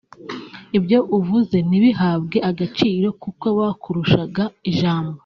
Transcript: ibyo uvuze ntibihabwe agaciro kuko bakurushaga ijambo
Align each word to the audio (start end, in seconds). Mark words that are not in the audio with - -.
ibyo 0.77 0.99
uvuze 1.17 1.57
ntibihabwe 1.67 2.37
agaciro 2.49 3.07
kuko 3.23 3.45
bakurushaga 3.59 4.43
ijambo 4.69 5.15